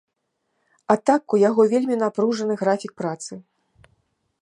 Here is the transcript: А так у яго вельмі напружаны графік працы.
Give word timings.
А 0.93 0.95
так 1.09 1.35
у 1.37 1.39
яго 1.49 1.67
вельмі 1.73 1.95
напружаны 2.05 2.53
графік 2.63 2.91
працы. 3.03 3.33